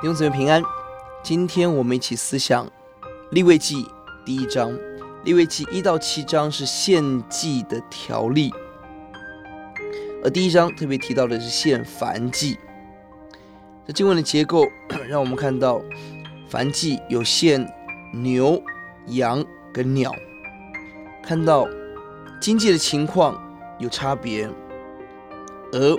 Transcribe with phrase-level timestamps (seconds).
[0.00, 0.62] 弟兄姊妹平安，
[1.22, 2.66] 今天我们一起思想
[3.32, 3.86] 利未记
[4.24, 4.72] 第一章。
[5.24, 8.50] 利未记一到七章是献祭的条例，
[10.24, 12.58] 而第一章特别提到的是献燔祭。
[13.86, 14.64] 这经文的结构
[15.06, 15.82] 让我们看到，
[16.50, 17.70] 燔祭有献
[18.14, 18.58] 牛、
[19.08, 20.10] 羊跟鸟，
[21.22, 21.68] 看到
[22.40, 23.38] 经济的情况
[23.78, 24.48] 有差别，
[25.72, 25.94] 而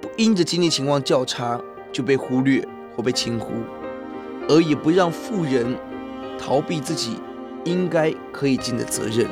[0.00, 1.60] 不因着经济情况较差
[1.92, 2.64] 就被忽略。
[2.96, 3.52] 或被轻忽，
[4.48, 5.76] 而也不让富人
[6.38, 7.18] 逃避自己
[7.64, 9.26] 应该可以尽的责任，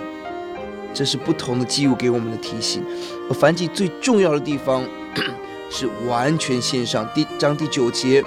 [0.95, 2.85] 这是不同的祭物给我们的提醒。
[3.29, 4.85] 而燔祭最重要的地方
[5.71, 7.09] 是完全献上。
[7.15, 8.25] 第章第九节，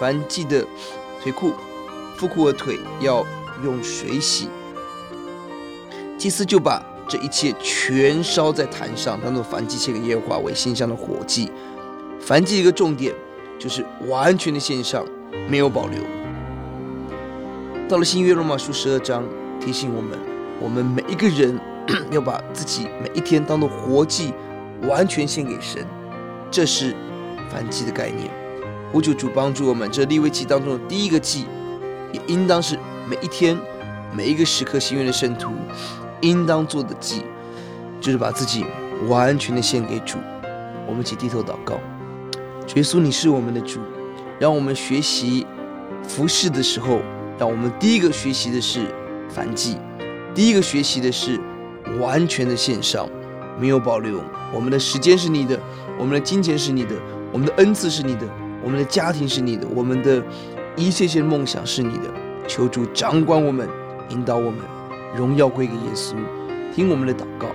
[0.00, 0.66] 燔祭的
[1.22, 1.52] 腿裤、
[2.16, 3.24] 腹裤和腿要
[3.62, 4.48] 用水洗，
[6.18, 11.50] 祭司就把这一切全烧在坛上，当做燔祭献给耶和华为馨香的火祭。
[12.24, 13.14] 燔祭一个重点。
[13.64, 15.02] 就是完全的献上，
[15.48, 15.98] 没有保留。
[17.88, 19.24] 到了新约罗马书十二章，
[19.58, 20.18] 提醒我们，
[20.60, 21.58] 我们每一个人
[22.10, 24.34] 要把自己每一天当做活祭，
[24.82, 25.82] 完全献给神。
[26.50, 26.94] 这是
[27.50, 28.30] 燔祭的概念。
[28.92, 31.46] 呼求主帮助我们，这利未记当中的第一个祭，
[32.12, 32.78] 也应当是
[33.08, 33.56] 每一天
[34.12, 35.52] 每一个时刻心愿的圣徒
[36.20, 37.22] 应当做的祭，
[37.98, 38.66] 就是把自己
[39.08, 40.18] 完全的献给主。
[40.86, 41.80] 我们一起低头祷告。
[42.74, 43.78] 耶稣，你是我们的主，
[44.40, 45.46] 让我们学习
[46.02, 46.98] 服侍的时候，
[47.38, 48.80] 让我们第一个学习的是
[49.28, 49.76] 反祭，
[50.34, 51.38] 第一个学习的是
[52.00, 53.08] 完全的献上，
[53.60, 54.20] 没有保留。
[54.52, 55.60] 我们的时间是你的，
[55.98, 56.96] 我们的金钱是你的，
[57.32, 58.26] 我们的恩赐是你的，
[58.62, 60.20] 我们的家庭是你的，我们的
[60.74, 62.12] 一切些梦想是你的。
[62.48, 63.68] 求主掌管我们，
[64.08, 64.58] 引导我们，
[65.16, 66.14] 荣耀归给耶稣。
[66.74, 67.46] 听我们的祷告，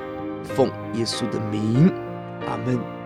[0.44, 1.92] 奉耶稣的名，
[2.48, 2.99] 阿门。